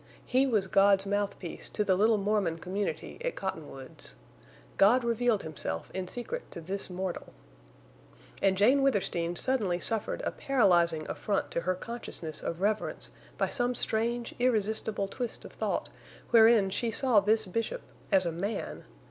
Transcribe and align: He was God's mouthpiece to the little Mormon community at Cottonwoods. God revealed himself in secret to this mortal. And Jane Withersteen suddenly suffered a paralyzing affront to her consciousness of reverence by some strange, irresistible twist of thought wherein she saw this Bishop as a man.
He 0.25 0.47
was 0.47 0.65
God's 0.65 1.05
mouthpiece 1.05 1.69
to 1.69 1.83
the 1.83 1.93
little 1.95 2.17
Mormon 2.17 2.57
community 2.57 3.19
at 3.23 3.35
Cottonwoods. 3.35 4.15
God 4.77 5.03
revealed 5.03 5.43
himself 5.43 5.91
in 5.93 6.07
secret 6.07 6.49
to 6.49 6.59
this 6.59 6.89
mortal. 6.89 7.33
And 8.41 8.57
Jane 8.57 8.81
Withersteen 8.81 9.35
suddenly 9.35 9.79
suffered 9.79 10.23
a 10.25 10.31
paralyzing 10.31 11.07
affront 11.07 11.51
to 11.51 11.61
her 11.61 11.75
consciousness 11.75 12.41
of 12.41 12.61
reverence 12.61 13.11
by 13.37 13.49
some 13.49 13.75
strange, 13.75 14.33
irresistible 14.39 15.07
twist 15.07 15.45
of 15.45 15.51
thought 15.53 15.89
wherein 16.31 16.71
she 16.71 16.89
saw 16.89 17.19
this 17.19 17.45
Bishop 17.45 17.83
as 18.11 18.25
a 18.25 18.31
man. 18.31 18.85